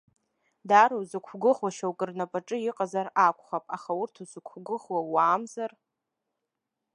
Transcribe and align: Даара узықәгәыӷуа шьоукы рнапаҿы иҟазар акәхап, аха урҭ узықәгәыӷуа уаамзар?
Даара 0.69 0.95
узықәгәыӷуа 1.01 1.69
шьоукы 1.75 2.05
рнапаҿы 2.09 2.57
иҟазар 2.69 3.07
акәхап, 3.27 3.65
аха 3.75 3.91
урҭ 4.01 4.15
узықәгәыӷуа 4.23 4.99
уаамзар? 5.13 5.71